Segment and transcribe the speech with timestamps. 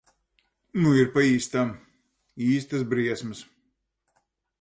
[0.85, 1.73] Nu ir pa īstam.
[2.53, 3.43] Īstas briesmas.